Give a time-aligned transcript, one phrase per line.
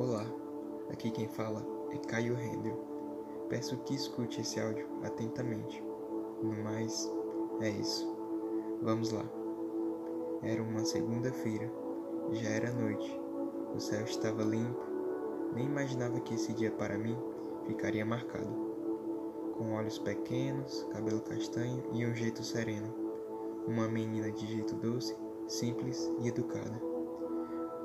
[0.00, 0.24] Olá,
[0.90, 2.74] aqui quem fala é Caio Rendel.
[3.50, 5.84] Peço que escute esse áudio atentamente.
[6.42, 7.06] No mais,
[7.60, 8.10] é isso.
[8.80, 9.26] Vamos lá.
[10.42, 11.70] Era uma segunda-feira,
[12.32, 13.20] já era noite,
[13.74, 14.80] o céu estava limpo,
[15.54, 17.18] nem imaginava que esse dia para mim
[17.66, 18.48] ficaria marcado.
[19.58, 22.90] Com olhos pequenos, cabelo castanho e um jeito sereno.
[23.66, 25.14] Uma menina de jeito doce,
[25.46, 26.80] simples e educada.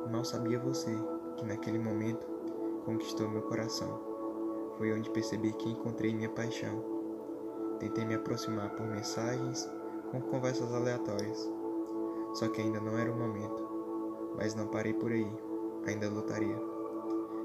[0.10, 0.98] Mal sabia você
[1.36, 2.26] que naquele momento
[2.86, 4.00] conquistou meu coração.
[4.78, 6.84] Foi onde percebi que encontrei minha paixão.
[7.80, 9.70] Tentei me aproximar por mensagens
[10.12, 11.52] com conversas aleatórias.
[12.34, 13.68] Só que ainda não era o momento.
[14.36, 15.28] Mas não parei por aí,
[15.86, 16.60] ainda lutaria.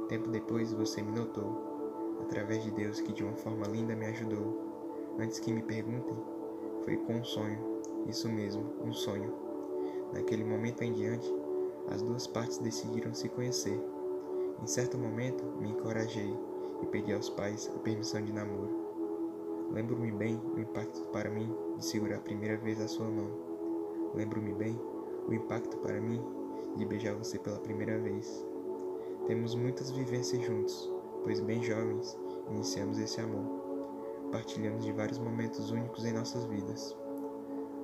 [0.09, 4.59] Tempo depois você me notou, através de Deus que de uma forma linda me ajudou.
[5.19, 6.17] Antes que me perguntem,
[6.85, 9.33] foi com um sonho, isso mesmo, um sonho.
[10.13, 11.33] Naquele momento em diante,
[11.89, 13.81] as duas partes decidiram se conhecer.
[14.63, 16.37] Em certo momento, me encorajei
[16.83, 18.71] e pedi aos pais a permissão de namoro.
[19.73, 23.31] Lembro-me bem o impacto para mim de segurar a primeira vez a sua mão.
[24.15, 24.79] Lembro-me bem
[25.29, 26.21] o impacto para mim
[26.77, 28.45] de beijar você pela primeira vez.
[29.27, 30.93] Temos muitas vivências juntos,
[31.23, 32.19] pois bem jovens
[32.51, 33.61] iniciamos esse amor.
[34.33, 36.97] Partilhamos de vários momentos únicos em nossas vidas.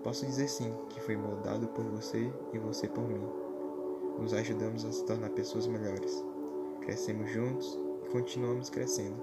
[0.03, 3.46] Posso dizer sim que foi moldado por você e você por mim
[4.19, 6.25] nos ajudamos a se tornar pessoas melhores.
[6.81, 9.17] Crescemos juntos e continuamos crescendo.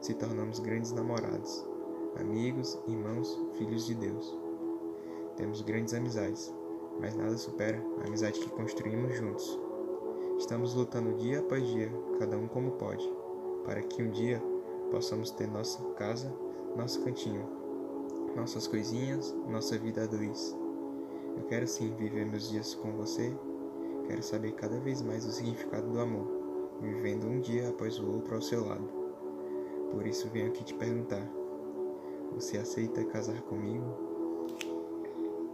[0.00, 1.66] Se tornamos grandes namorados,
[2.20, 4.38] amigos, irmãos, filhos de Deus.
[5.36, 6.54] Temos grandes amizades,
[7.00, 9.58] mas nada supera a amizade que construímos juntos.
[10.38, 13.08] Estamos lutando dia após dia, cada um como pode,
[13.64, 14.42] para que um dia
[14.90, 16.32] possamos ter nossa casa,
[16.76, 17.48] nosso cantinho,
[18.36, 20.56] nossas coisinhas, nossa vida a dois.
[21.36, 23.34] Eu quero sim viver meus dias com você
[24.06, 26.26] Quero saber cada vez mais o significado do amor,
[26.80, 28.88] vivendo um dia após o outro ao seu lado.
[29.90, 31.26] Por isso venho aqui te perguntar:
[32.32, 34.13] você aceita casar comigo?